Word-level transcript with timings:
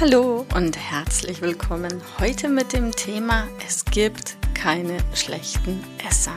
Hallo 0.00 0.44
und 0.56 0.76
herzlich 0.76 1.40
willkommen 1.40 2.02
heute 2.18 2.48
mit 2.48 2.72
dem 2.72 2.90
Thema 2.90 3.46
Es 3.64 3.84
gibt 3.84 4.36
keine 4.54 4.98
schlechten 5.14 5.84
Esser. 6.04 6.34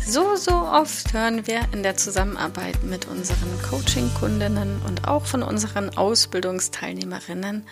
So, 0.00 0.34
so 0.34 0.52
oft 0.52 1.12
hören 1.12 1.46
wir 1.46 1.60
in 1.74 1.82
der 1.82 1.98
Zusammenarbeit 1.98 2.82
mit 2.84 3.04
unseren 3.06 3.60
Coaching-Kundinnen 3.68 4.80
und 4.86 5.06
auch 5.06 5.26
von 5.26 5.42
unseren 5.42 5.94
Ausbildungsteilnehmerinnen, 5.94 7.66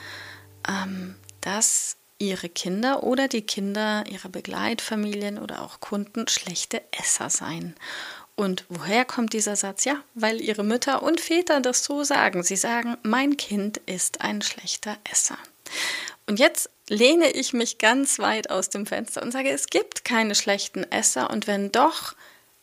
ähm, 0.69 1.15
dass 1.41 1.97
ihre 2.19 2.51
Kinder 2.51 3.03
oder 3.03 3.29
die 3.29 3.47
Kinder 3.47 4.05
ihrer 4.11 4.29
Begleitfamilien 4.29 5.39
oder 5.39 5.63
auch 5.63 5.81
Kunden 5.81 6.29
schlechte 6.29 6.83
Esser 6.93 7.31
seien. 7.31 7.75
Und 8.37 8.65
woher 8.69 9.05
kommt 9.05 9.33
dieser 9.33 9.55
Satz? 9.57 9.85
Ja, 9.85 10.03
weil 10.15 10.41
ihre 10.41 10.65
Mütter 10.65 11.03
und 11.03 11.21
Väter 11.21 11.61
das 11.61 11.85
so 11.85 12.03
sagen. 12.03 12.43
Sie 12.43 12.57
sagen, 12.57 12.97
mein 13.03 13.37
Kind 13.37 13.79
ist 13.87 14.23
ein 14.23 14.43
schlechter 14.43 14.97
Esser. 15.11 15.39
Und 16.27 16.41
jetzt 16.41 16.71
lehne 16.89 17.31
ich 17.31 17.53
mich 17.53 17.79
ganz 17.79 18.19
weit 18.19 18.51
aus 18.51 18.71
dem 18.71 18.87
Fenster 18.87 19.23
und 19.23 19.31
sage, 19.31 19.51
es 19.51 19.67
gibt 19.67 20.05
keine 20.05 20.35
schlechten 20.35 20.85
Esser 20.91 21.31
und 21.31 21.47
wenn 21.47 21.71
doch, 21.71 22.15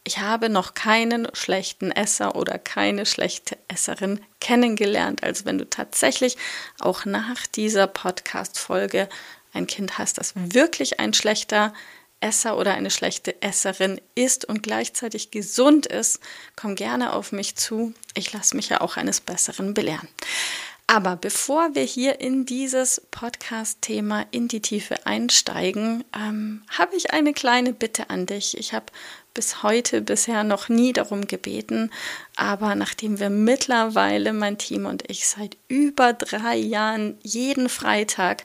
ich 0.04 0.18
habe 0.18 0.50
noch 0.50 0.74
keinen 0.74 1.28
schlechten 1.34 1.92
Esser 1.92 2.36
oder 2.36 2.58
keine 2.58 3.06
schlechte 3.06 3.58
Esserin 3.68 4.20
kennengelernt. 4.40 5.24
Also 5.24 5.46
wenn 5.46 5.60
du 5.60 5.70
tatsächlich 5.70 6.38
auch 6.80 7.06
nach 7.06 7.46
dieser 7.48 7.86
Podcast-Folge 7.86 9.08
ein 9.54 9.68
Kind 9.68 10.00
hast, 10.00 10.18
das 10.18 10.34
wirklich 10.36 11.00
ein 11.00 11.14
schlechter 11.14 11.74
Esser 12.22 12.58
oder 12.58 12.74
eine 12.74 12.92
schlechte 12.92 13.42
Esserin 13.42 14.00
ist 14.16 14.46
und 14.46 14.64
gleichzeitig 14.64 15.32
gesund 15.32 15.86
ist, 15.86 16.20
komm 16.56 16.76
gerne 16.76 17.14
auf 17.14 17.32
mich 17.32 17.56
zu. 17.56 17.94
Ich 18.14 18.32
lasse 18.32 18.56
mich 18.56 18.70
ja 18.70 18.82
auch 18.82 18.98
eines 18.98 19.20
Besseren 19.20 19.74
belehren. 19.74 20.08
Aber 20.88 21.16
bevor 21.16 21.74
wir 21.74 21.84
hier 21.84 22.20
in 22.20 22.46
dieses 22.46 23.02
Podcast-Thema 23.12 24.26
in 24.32 24.50
die 24.50 24.62
Tiefe 24.62 25.06
einsteigen, 25.06 26.04
ähm, 26.14 26.64
habe 26.70 26.98
ich 26.98 27.14
eine 27.14 27.34
kleine 27.34 27.72
Bitte 27.72 28.10
an 28.10 28.26
dich. 28.26 28.58
Ich 28.58 28.74
habe 28.74 28.88
bis 29.34 29.64
heute 29.64 30.02
bisher 30.02 30.44
noch 30.44 30.68
nie 30.68 30.92
darum 30.92 31.28
gebeten, 31.28 31.92
aber 32.36 32.76
nachdem 32.76 33.20
wir 33.22 33.30
mittlerweile, 33.30 34.34
mein 34.34 34.58
Team 34.58 34.86
und 34.86 35.10
ich, 35.10 35.30
seit 35.30 35.56
über 35.70 36.12
drei 36.12 36.58
Jahren 36.58 37.18
jeden 37.22 37.70
Freitag 37.70 38.44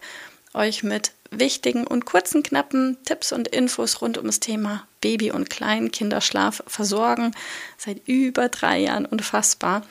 euch 0.54 0.84
mit 0.84 1.15
wichtigen 1.30 1.86
und 1.86 2.06
kurzen, 2.06 2.42
knappen 2.42 2.98
Tipps 3.04 3.32
und 3.32 3.48
Infos 3.48 4.00
rund 4.00 4.18
ums 4.18 4.40
Thema 4.40 4.86
Baby- 5.00 5.30
und 5.30 5.50
Kleinkinderschlaf 5.50 6.62
versorgen. 6.66 7.32
Seit 7.76 8.06
über 8.06 8.48
drei 8.48 8.78
Jahren 8.78 9.06
unfassbar. 9.06 9.82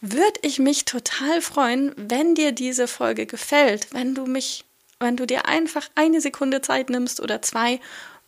Würde 0.00 0.40
ich 0.42 0.58
mich 0.58 0.84
total 0.84 1.40
freuen, 1.40 1.92
wenn 1.96 2.34
dir 2.34 2.52
diese 2.52 2.88
Folge 2.88 3.26
gefällt, 3.26 3.92
wenn 3.92 4.14
du 4.14 4.26
mich, 4.26 4.64
wenn 4.98 5.16
du 5.16 5.26
dir 5.26 5.46
einfach 5.46 5.88
eine 5.94 6.20
Sekunde 6.20 6.60
Zeit 6.60 6.90
nimmst 6.90 7.20
oder 7.20 7.40
zwei 7.40 7.80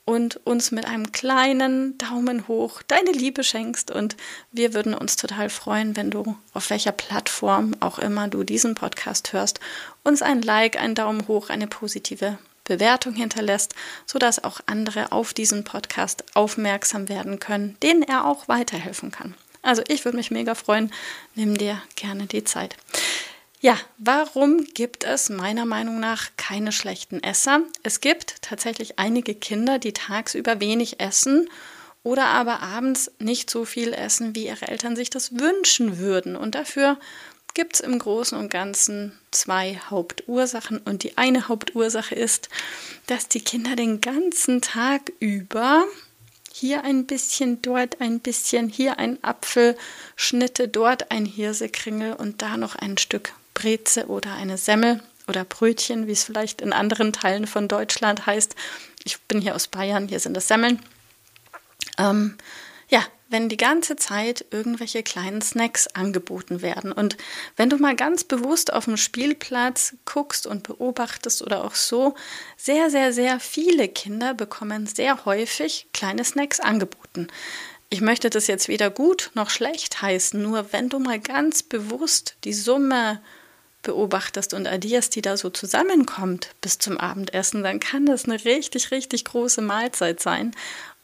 und 0.05 0.37
uns 0.47 0.71
mit 0.71 0.87
einem 0.87 1.13
kleinen 1.13 1.97
Daumen 1.99 2.47
hoch 2.49 2.83
deine 2.83 3.13
Liebe 3.13 3.43
schenkst. 3.43 3.91
Und 3.91 4.17
wir 4.53 4.75
würden 4.75 4.95
uns 4.95 5.17
total 5.17 5.49
freuen, 5.51 5.97
wenn 5.97 6.11
du 6.11 6.37
auf 6.53 6.71
welcher 6.71 6.93
Plattform 6.93 7.75
auch 7.81 7.99
immer 7.99 8.29
du 8.29 8.45
diesen 8.45 8.75
Podcast 8.75 9.33
hörst, 9.33 9.61
uns 10.03 10.23
ein 10.23 10.43
Like, 10.43 10.79
einen 10.79 10.95
Daumen 10.95 11.27
hoch, 11.29 11.49
eine 11.49 11.67
positive 11.67 12.39
Bewertung 12.65 13.15
hinterlässt, 13.15 13.75
sodass 14.07 14.43
auch 14.43 14.61
andere 14.67 15.13
auf 15.13 15.35
diesen 15.35 15.65
Podcast 15.65 16.25
aufmerksam 16.35 17.09
werden 17.09 17.39
können, 17.39 17.77
denen 17.83 18.03
er 18.03 18.27
auch 18.27 18.49
weiterhelfen 18.49 19.11
kann. 19.11 19.35
Also 19.63 19.83
ich 19.89 20.05
würde 20.05 20.17
mich 20.17 20.31
mega 20.31 20.55
freuen. 20.55 20.93
Nimm 21.35 21.57
dir 21.57 21.81
gerne 21.97 22.27
die 22.27 22.45
Zeit. 22.45 22.77
Ja, 23.65 23.79
warum 23.97 24.63
gibt 24.75 25.05
es 25.05 25.31
meiner 25.31 25.65
Meinung 25.65 25.99
nach 25.99 26.29
keine 26.37 26.71
schlechten 26.71 27.23
Esser? 27.23 27.63
Es 27.83 28.03
gibt 28.03 28.43
tatsächlich 28.43 28.99
einige 28.99 29.35
Kinder, 29.35 29.79
die 29.79 29.95
tagsüber 29.95 30.61
wenig 30.61 31.01
essen 31.01 31.49
oder 32.03 32.27
aber 32.27 32.61
abends 32.61 33.11
nicht 33.21 33.49
so 33.49 33.65
viel 33.65 33.95
essen, 33.95 34.35
wie 34.35 34.49
ihre 34.49 34.69
Eltern 34.69 34.97
sich 34.97 35.09
das 35.09 35.39
wünschen 35.39 35.97
würden. 35.97 36.37
Und 36.37 36.55
dafür 36.55 36.99
gibt 37.55 37.77
es 37.77 37.81
im 37.81 37.99
Großen 37.99 38.37
und 38.37 38.51
Ganzen 38.51 39.19
zwei 39.31 39.81
Hauptursachen. 39.89 40.77
Und 40.77 41.03
die 41.03 41.17
eine 41.17 41.49
Hauptursache 41.49 42.15
ist, 42.15 42.51
dass 43.07 43.29
die 43.29 43.41
Kinder 43.41 43.77
den 43.77 44.03
ganzen 44.03 44.61
Tag 44.61 45.11
über 45.21 45.87
hier 46.53 46.85
ein 46.85 47.07
bisschen, 47.07 47.63
dort 47.63 48.03
ein 48.03 48.21
bisschen, 48.21 48.69
hier 48.69 48.99
ein 48.99 49.25
Apfelschnitte, 49.25 50.69
dort 50.69 51.11
ein 51.11 51.25
Hirsekringel 51.25 52.13
und 52.13 52.43
da 52.43 52.59
noch 52.59 52.77
ein 52.77 52.99
Stück 52.99 53.33
Breze 53.65 54.09
oder 54.09 54.35
eine 54.35 54.59
Semmel 54.59 55.01
oder 55.27 55.45
Brötchen, 55.45 56.07
wie 56.07 56.13
es 56.13 56.25
vielleicht 56.25 56.61
in 56.61 56.75
anderen 56.75 57.15
Teilen 57.15 57.47
von 57.47 57.67
Deutschland 57.67 58.27
heißt. 58.27 58.55
Ich 59.05 59.23
bin 59.23 59.41
hier 59.41 59.55
aus 59.55 59.69
Bayern, 59.69 60.07
hier 60.07 60.21
sind 60.21 60.35
das 60.35 60.49
Semmeln. 60.49 60.81
Ähm, 61.97 62.37
ja, 62.91 63.03
wenn 63.31 63.49
die 63.49 63.57
ganze 63.57 63.97
Zeit 63.97 64.45
irgendwelche 64.51 65.03
kleinen 65.03 65.41
Snacks 65.41 65.87
angeboten 65.87 66.61
werden. 66.61 66.93
Und 66.93 67.17
wenn 67.57 67.71
du 67.71 67.79
mal 67.79 67.97
ganz 67.97 68.23
bewusst 68.23 68.71
auf 68.71 68.85
dem 68.85 68.99
Spielplatz 68.99 69.95
guckst 70.05 70.47
und 70.47 70.65
beobachtest 70.65 71.41
oder 71.41 71.65
auch 71.65 71.75
so, 71.75 72.15
sehr, 72.59 72.91
sehr, 72.91 73.15
sehr 73.15 73.41
viele 73.41 73.89
Kinder 73.89 74.35
bekommen 74.35 74.87
sehr 74.87 75.25
häufig 75.25 75.87
kleine 75.95 76.23
Snacks 76.25 76.61
angeboten. 76.61 77.29
Ich 77.89 78.03
möchte 78.03 78.29
das 78.29 78.47
jetzt 78.47 78.69
weder 78.69 78.91
gut 78.91 79.31
noch 79.33 79.49
schlecht 79.49 80.03
heißen, 80.03 80.41
nur 80.43 80.75
wenn 80.75 80.91
du 80.91 80.99
mal 80.99 81.19
ganz 81.19 81.63
bewusst 81.63 82.37
die 82.45 82.53
Summe 82.53 83.23
beobachtest 83.85 84.53
und 84.53 84.67
addierst, 84.67 85.15
die 85.15 85.23
da 85.23 85.37
so 85.37 85.51
zusammenkommt 85.51 86.49
bis 86.61 86.79
zum 86.79 86.99
Abendessen, 86.99 87.63
dann 87.63 87.79
kann 87.79 88.07
das 88.07 88.25
eine 88.25 88.45
richtig, 88.45 88.91
richtig 88.91 89.25
große 89.25 89.63
Mahlzeit 89.63 90.21
sein. 90.21 90.53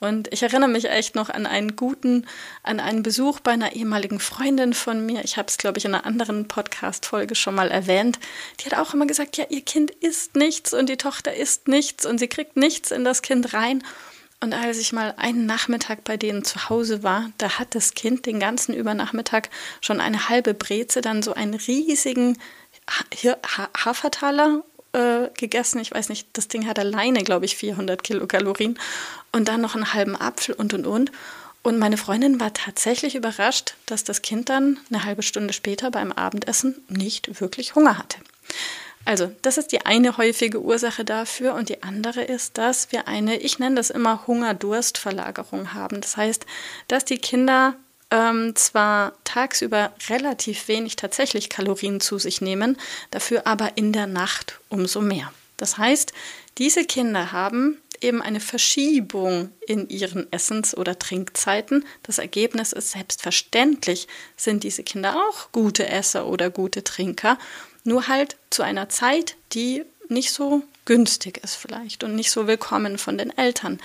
Und 0.00 0.32
ich 0.32 0.42
erinnere 0.42 0.70
mich 0.70 0.86
echt 0.86 1.14
noch 1.14 1.28
an 1.28 1.46
einen 1.46 1.76
guten, 1.76 2.26
an 2.62 2.80
einen 2.80 3.02
Besuch 3.02 3.41
bei 3.41 3.52
einer 3.52 3.74
ehemaligen 3.74 4.18
Freundin 4.18 4.72
von 4.72 5.04
mir. 5.04 5.22
Ich 5.24 5.36
habe 5.36 5.48
es, 5.48 5.58
glaube 5.58 5.78
ich, 5.78 5.84
in 5.84 5.94
einer 5.94 6.06
anderen 6.06 6.48
Podcast-Folge 6.48 7.34
schon 7.34 7.54
mal 7.54 7.70
erwähnt. 7.70 8.18
Die 8.58 8.64
hat 8.64 8.78
auch 8.78 8.94
immer 8.94 9.06
gesagt, 9.06 9.36
ja, 9.36 9.44
ihr 9.50 9.60
Kind 9.60 9.91
isst 9.91 10.36
nichts 10.36 10.72
und 10.72 10.88
die 10.88 10.97
Tochter 10.97 11.34
isst 11.34 11.68
nichts 11.68 12.06
und 12.06 12.18
sie 12.18 12.28
kriegt 12.28 12.56
nichts 12.56 12.91
in 12.91 13.04
das 13.04 13.20
Kind 13.20 13.52
rein. 13.52 13.84
Und 14.42 14.54
als 14.54 14.78
ich 14.78 14.94
mal 14.94 15.12
einen 15.18 15.44
Nachmittag 15.44 16.02
bei 16.02 16.16
denen 16.16 16.44
zu 16.44 16.70
Hause 16.70 17.02
war, 17.02 17.30
da 17.36 17.58
hat 17.58 17.74
das 17.74 17.92
Kind 17.92 18.24
den 18.24 18.41
ganzen 18.41 18.74
Übernachmittag 18.74 19.50
schon 19.82 20.00
eine 20.00 20.30
halbe 20.30 20.54
Breze, 20.54 21.02
dann 21.02 21.22
so 21.22 21.34
einen 21.34 21.52
riesigen 21.52 22.38
Hafertaler 23.84 24.62
äh, 24.92 25.28
gegessen. 25.36 25.80
Ich 25.80 25.92
weiß 25.92 26.08
nicht, 26.08 26.28
das 26.32 26.48
Ding 26.48 26.66
hat 26.66 26.78
alleine, 26.78 27.22
glaube 27.22 27.44
ich, 27.44 27.56
400 27.56 28.03
Kilokalorien. 28.03 28.78
Und 29.32 29.48
dann 29.48 29.60
noch 29.60 29.74
einen 29.74 29.92
halben 29.94 30.16
Apfel 30.16 30.54
und 30.54 30.74
und 30.74 30.86
und. 30.86 31.12
Und 31.62 31.78
meine 31.78 31.97
Freundin 31.97 32.41
war 32.41 32.53
tatsächlich 32.54 33.15
überrascht, 33.15 33.74
dass 33.86 34.03
das 34.03 34.22
Kind 34.22 34.48
dann 34.48 34.80
eine 34.88 35.04
halbe 35.04 35.22
Stunde 35.22 35.53
später 35.53 35.91
beim 35.91 36.10
Abendessen 36.10 36.82
nicht 36.88 37.41
wirklich 37.41 37.74
Hunger 37.74 37.98
hatte. 37.98 38.18
Also, 39.04 39.30
das 39.42 39.59
ist 39.59 39.72
die 39.72 39.86
eine 39.86 40.16
häufige 40.16 40.60
Ursache 40.60 41.04
dafür. 41.04 41.54
Und 41.54 41.68
die 41.68 41.82
andere 41.82 42.22
ist, 42.22 42.59
dass 42.59 42.92
wir 42.92 43.09
eine, 43.09 43.36
ich 43.36 43.59
nenne 43.59 43.76
das 43.76 43.91
immer 43.91 44.26
Hunger-Durst-Verlagerung 44.26 45.74
haben. 45.74 46.00
Das 46.00 46.16
heißt, 46.16 46.47
dass 46.88 47.04
die 47.04 47.18
Kinder 47.18 47.76
ähm, 48.10 48.54
zwar 48.57 49.12
tagsüber 49.24 49.92
relativ 50.09 50.68
wenig 50.68 50.97
tatsächlich 50.97 51.48
Kalorien 51.48 52.01
zu 52.01 52.18
sich 52.18 52.41
nehmen, 52.41 52.77
dafür 53.10 53.47
aber 53.47 53.77
in 53.77 53.92
der 53.92 54.07
Nacht 54.07 54.60
umso 54.68 55.01
mehr. 55.01 55.33
Das 55.57 55.78
heißt, 55.78 56.12
diese 56.59 56.84
Kinder 56.84 57.33
haben 57.33 57.78
eben 58.01 58.22
eine 58.22 58.41
Verschiebung 58.41 59.51
in 59.66 59.89
ihren 59.89 60.33
Essens- 60.33 60.77
oder 60.77 60.98
Trinkzeiten. 60.98 61.84
Das 62.03 62.18
Ergebnis 62.18 62.72
ist 62.72 62.92
selbstverständlich, 62.92 64.09
sind 64.36 64.65
diese 64.65 64.83
Kinder 64.83 65.16
auch 65.16 65.53
gute 65.53 65.86
Esser 65.86 66.27
oder 66.27 66.51
gute 66.51 66.83
Trinker, 66.83 67.39
nur 67.84 68.09
halt 68.09 68.36
zu 68.51 68.63
einer 68.63 68.89
Zeit, 68.89 69.36
die 69.53 69.84
nicht 70.09 70.33
so 70.33 70.63
günstig 70.91 71.39
ist 71.45 71.54
vielleicht 71.54 72.03
und 72.03 72.16
nicht 72.16 72.33
so 72.33 72.48
willkommen 72.48 72.98
von 72.98 73.16
den 73.16 73.31
Eltern. 73.39 73.78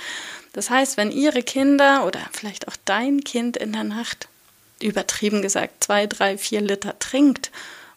Das 0.54 0.72
heißt, 0.72 0.98
wenn 0.98 1.12
Ihre 1.12 1.44
Kinder 1.44 2.04
oder 2.04 2.20
vielleicht 2.32 2.68
auch 2.68 2.76
dein 2.84 3.24
Kind 3.24 3.58
in 3.58 3.74
der 3.74 3.84
Nacht 3.84 4.28
übertrieben 4.82 5.44
gesagt 5.44 5.84
zwei, 5.84 6.08
drei, 6.08 6.36
vier 6.36 6.62
Liter 6.62 6.98
trinkt 6.98 7.52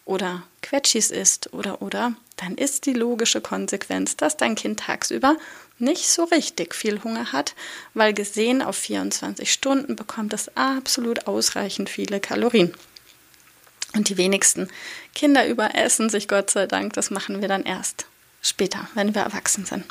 oder 0.04 0.42
Quetschis 0.60 1.10
isst 1.10 1.54
oder 1.54 1.80
oder, 1.80 2.12
dann 2.36 2.58
ist 2.58 2.84
die 2.84 2.92
logische 2.92 3.40
Konsequenz, 3.40 4.14
dass 4.18 4.36
dein 4.36 4.56
Kind 4.56 4.80
tagsüber 4.80 5.38
nicht 5.78 6.06
so 6.06 6.24
richtig 6.24 6.74
viel 6.74 7.02
Hunger 7.02 7.32
hat, 7.32 7.54
weil 7.94 8.12
gesehen 8.12 8.60
auf 8.60 8.76
24 8.76 9.50
Stunden 9.50 9.96
bekommt 9.96 10.34
es 10.34 10.54
absolut 10.54 11.26
ausreichend 11.26 11.88
viele 11.88 12.20
Kalorien. 12.20 12.74
Und 13.94 14.10
die 14.10 14.18
wenigsten 14.18 14.68
Kinder 15.14 15.48
überessen 15.48 16.10
sich 16.10 16.28
Gott 16.28 16.50
sei 16.50 16.66
Dank, 16.66 16.92
das 16.92 17.10
machen 17.10 17.40
wir 17.40 17.48
dann 17.48 17.64
erst 17.64 18.04
später, 18.42 18.88
wenn 18.94 19.14
wir 19.14 19.22
erwachsen 19.22 19.64
sind. 19.64 19.84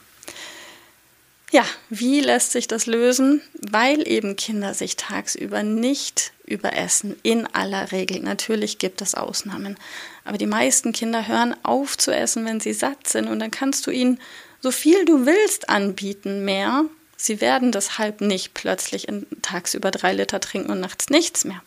Ja, 1.51 1.63
wie 1.89 2.19
lässt 2.19 2.51
sich 2.51 2.67
das 2.67 2.87
lösen? 2.87 3.41
Weil 3.53 4.05
eben 4.05 4.35
Kinder 4.35 4.73
sich 4.73 4.97
tagsüber 4.97 5.63
nicht 5.63 6.33
überessen, 6.45 7.15
in 7.23 7.47
aller 7.47 7.93
Regel. 7.93 8.19
Natürlich 8.19 8.79
gibt 8.79 9.01
es 9.01 9.15
Ausnahmen, 9.15 9.77
aber 10.25 10.37
die 10.37 10.45
meisten 10.45 10.91
Kinder 10.91 11.27
hören 11.27 11.55
auf 11.63 11.97
zu 11.97 12.13
essen, 12.13 12.45
wenn 12.45 12.59
sie 12.59 12.73
satt 12.73 13.07
sind 13.07 13.27
und 13.27 13.39
dann 13.39 13.51
kannst 13.51 13.87
du 13.87 13.91
ihnen 13.91 14.19
so 14.61 14.71
viel 14.71 15.05
du 15.05 15.25
willst 15.25 15.69
anbieten, 15.69 16.43
mehr. 16.43 16.85
Sie 17.15 17.41
werden 17.41 17.71
deshalb 17.71 18.21
nicht 18.21 18.53
plötzlich 18.53 19.07
tagsüber 19.41 19.91
drei 19.91 20.13
Liter 20.13 20.39
trinken 20.39 20.71
und 20.71 20.79
nachts 20.81 21.09
nichts 21.09 21.45
mehr. 21.45 21.63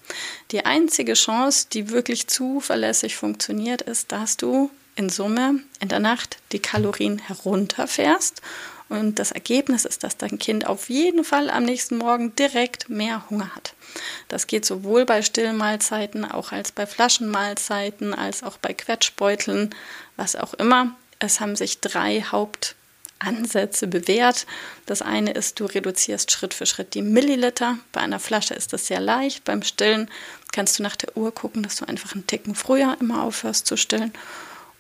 Die 0.51 0.65
einzige 0.65 1.15
Chance, 1.15 1.69
die 1.73 1.91
wirklich 1.91 2.29
zuverlässig 2.29 3.17
funktioniert, 3.17 3.83
ist, 3.83 4.13
dass 4.13 4.37
du 4.37 4.71
in 5.01 5.09
Summe 5.09 5.61
in 5.81 5.89
der 5.89 5.99
Nacht 5.99 6.37
die 6.53 6.59
Kalorien 6.59 7.19
herunterfährst 7.19 8.43
und 8.91 9.19
das 9.19 9.33
Ergebnis 9.33 9.87
ist, 9.87 10.05
dass 10.05 10.19
dein 10.19 10.39
Kind 10.39 10.67
auf 10.67 10.91
jeden 10.91 11.25
Fall 11.25 11.49
am 11.49 11.63
nächsten 11.65 11.97
Morgen 11.97 12.37
direkt 12.37 12.91
mehr 12.91 13.25
Hunger 13.31 13.55
hat. 13.55 13.73
Das 14.29 14.47
geht 14.47 14.67
sowohl 14.67 15.07
bei 15.07 15.23
Stillmahlzeiten, 15.23 16.31
auch 16.31 16.53
als 16.53 16.71
bei 16.71 16.87
Flaschenmahlzeiten, 16.87 18.13
als 18.13 18.43
auch 18.43 18.59
bei 18.59 18.75
Quetschbeuteln, 18.75 19.75
was 20.17 20.37
auch 20.37 20.53
immer. 20.53 20.95
Es 21.19 21.41
haben 21.41 21.57
sich 21.57 21.81
drei 21.81 22.21
Hauptansätze 22.21 23.87
bewährt. 23.87 24.45
Das 24.85 25.01
eine 25.01 25.31
ist, 25.31 25.61
du 25.61 25.65
reduzierst 25.65 26.31
Schritt 26.31 26.53
für 26.53 26.67
Schritt 26.67 26.93
die 26.93 27.03
Milliliter. 27.03 27.79
Bei 27.93 28.01
einer 28.01 28.21
Flasche 28.21 28.53
ist 28.53 28.75
das 28.75 28.87
sehr 28.87 29.01
leicht. 29.01 29.45
Beim 29.45 29.63
Stillen 29.63 30.11
kannst 30.53 30.79
du 30.79 30.83
nach 30.83 30.97
der 30.97 31.17
Uhr 31.17 31.33
gucken, 31.33 31.63
dass 31.63 31.77
du 31.77 31.87
einfach 31.87 32.13
einen 32.13 32.27
Ticken 32.27 32.55
früher 32.55 32.99
immer 33.01 33.23
aufhörst 33.23 33.67
zu 33.67 33.79
stillen. 33.79 34.13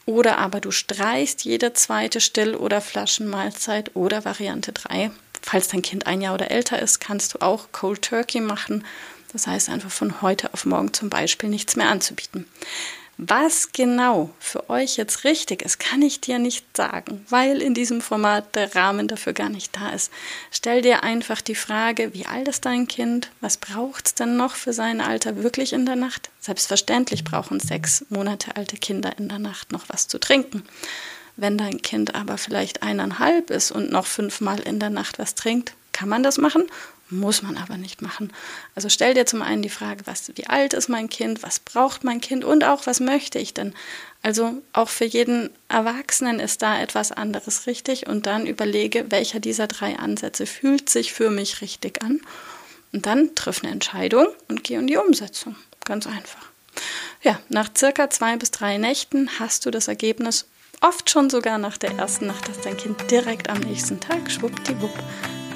Oder 0.06 0.38
aber 0.38 0.61
du 0.61 0.70
streichst 0.70 1.44
jede 1.44 1.73
zweite 1.73 2.20
Still- 2.20 2.56
oder 2.56 2.81
Flaschenmahlzeit 2.81 3.94
oder 3.94 4.25
Variante 4.25 4.73
3. 4.73 5.11
Falls 5.43 5.69
dein 5.69 5.82
Kind 5.82 6.06
ein 6.06 6.20
Jahr 6.20 6.35
oder 6.35 6.50
älter 6.50 6.81
ist, 6.81 7.00
kannst 7.00 7.35
du 7.35 7.38
auch 7.41 7.69
Cold 7.73 8.02
Turkey 8.02 8.41
machen. 8.41 8.85
Das 9.32 9.47
heißt 9.47 9.69
einfach 9.69 9.91
von 9.91 10.23
heute 10.23 10.52
auf 10.52 10.67
morgen 10.67 10.93
zum 10.93 11.08
Beispiel 11.08 11.49
nichts 11.49 11.76
mehr 11.76 11.88
anzubieten. 11.88 12.47
Was 13.23 13.73
genau 13.73 14.31
für 14.39 14.71
euch 14.71 14.97
jetzt 14.97 15.25
richtig 15.25 15.61
ist, 15.61 15.79
kann 15.79 16.01
ich 16.01 16.23
dir 16.23 16.39
nicht 16.39 16.75
sagen, 16.75 17.23
weil 17.29 17.61
in 17.61 17.75
diesem 17.75 18.01
Format 18.01 18.57
der 18.57 18.75
Rahmen 18.75 19.09
dafür 19.09 19.35
gar 19.35 19.51
nicht 19.51 19.77
da 19.77 19.91
ist. 19.91 20.11
Stell 20.51 20.81
dir 20.81 21.05
einfach 21.05 21.43
die 21.43 21.55
Frage, 21.55 22.15
wie 22.15 22.25
alt 22.25 22.49
ist 22.49 22.65
dein 22.65 22.89
Kind? 22.89 23.31
Was 23.43 23.59
braucht 23.59 24.07
es 24.07 24.15
denn 24.15 24.39
noch 24.39 24.55
für 24.55 24.73
sein 24.73 25.03
Alter 25.03 25.43
wirklich 25.43 25.75
in 25.75 25.85
der 25.85 25.97
Nacht? 25.97 26.31
Selbstverständlich 26.41 27.23
brauchen 27.23 27.61
sechs 27.61 28.07
Monate 28.09 28.57
alte 28.57 28.79
Kinder 28.79 29.13
in 29.19 29.29
der 29.29 29.39
Nacht 29.39 29.71
noch 29.71 29.85
was 29.89 30.09
zu 30.09 30.19
trinken. 30.19 30.65
Wenn 31.37 31.59
dein 31.59 31.83
Kind 31.83 32.15
aber 32.15 32.39
vielleicht 32.39 32.83
eineinhalb 32.83 33.51
ist 33.51 33.71
und 33.71 33.93
noch 33.93 34.07
fünfmal 34.07 34.61
in 34.61 34.81
der 34.81 34.91
Nacht 34.91 35.19
was 35.19 35.35
trinkt, 35.35 35.75
kann 35.93 36.09
man 36.09 36.23
das 36.23 36.39
machen 36.39 36.65
muss 37.11 37.43
man 37.43 37.57
aber 37.57 37.77
nicht 37.77 38.03
machen. 38.03 38.33
Also 38.75 38.89
stell 38.89 39.15
dir 39.15 39.27
zum 39.27 39.43
einen 39.43 39.62
die 39.62 39.69
Frage, 39.69 40.07
was, 40.07 40.31
wie 40.35 40.47
alt 40.47 40.73
ist 40.73 40.89
mein 40.89 41.09
Kind, 41.09 41.43
was 41.43 41.59
braucht 41.59 42.05
mein 42.05 42.21
Kind 42.21 42.45
und 42.45 42.65
auch, 42.65 42.87
was 42.87 43.01
möchte 43.01 43.39
ich 43.39 43.55
denn? 43.55 43.75
Also 44.23 44.62
auch 44.73 44.89
für 44.89 45.05
jeden 45.05 45.51
Erwachsenen 45.69 46.41
ist 46.41 46.62
da 46.62 46.81
etwas 46.81 47.12
anderes 47.12 47.67
richtig 47.67 48.07
und 48.07 48.27
dann 48.27 48.47
überlege, 48.47 49.11
welcher 49.11 49.41
dieser 49.41 49.67
drei 49.67 49.99
Ansätze 49.99 50.47
fühlt 50.47 50.91
sich 50.91 51.12
für 51.12 51.31
mich 51.31 51.62
richtig 51.62 52.03
an. 52.03 52.21
Und 52.93 53.07
dann 53.07 53.35
triff 53.35 53.62
eine 53.62 53.73
Entscheidung 53.73 54.27
und 54.49 54.65
geh 54.65 54.75
in 54.75 54.87
die 54.87 54.97
Umsetzung. 54.97 55.57
Ganz 55.85 56.07
einfach. 56.07 56.51
Ja, 57.23 57.41
nach 57.49 57.71
circa 57.77 58.11
zwei 58.11 58.37
bis 58.37 58.51
drei 58.51 58.79
Nächten 58.79 59.31
hast 59.39 59.65
du 59.65 59.71
das 59.71 59.89
Ergebnis, 59.89 60.47
oft 60.81 61.11
schon 61.11 61.31
sogar 61.31 61.59
nach 61.59 61.77
der 61.77 61.93
ersten 61.93 62.27
Nacht, 62.27 62.49
dass 62.49 62.61
dein 62.61 62.77
Kind 62.77 63.11
direkt 63.11 63.49
am 63.49 63.61
nächsten 63.61 64.01
Tag 64.01 64.31
schwuppdiwupp 64.31 64.95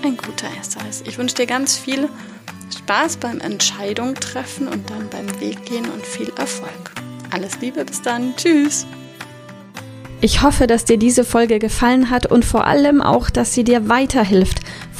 ein 0.05 0.17
guter 0.17 0.49
Esser 0.61 0.81
ist. 0.89 1.07
Ich 1.09 1.19
wünsche 1.19 1.37
dir 1.37 1.47
ganz 1.47 1.77
viel 1.77 2.09
Spaß 2.77 3.17
beim 3.17 3.41
Entscheidung 3.41 4.15
treffen 4.15 4.69
und 4.69 4.89
dann 4.91 5.09
beim 5.09 5.41
Weg 5.41 5.65
gehen 5.65 5.89
und 5.91 6.05
viel 6.05 6.31
Erfolg. 6.37 6.93
Alles 7.31 7.61
Liebe, 7.61 7.85
bis 7.85 8.03
dann. 8.03 8.37
Tschüss. 8.37 8.87
Ich 10.21 10.43
hoffe, 10.43 10.67
dass 10.67 10.85
dir 10.85 10.97
diese 10.97 11.25
Folge 11.25 11.59
gefallen 11.59 12.11
hat 12.11 12.27
und 12.27 12.45
vor 12.45 12.67
allem 12.67 13.03
auch, 13.03 13.31
dass 13.31 13.53
sie 13.53 13.65
dir 13.65 13.89
weiterhilft. 13.89 14.61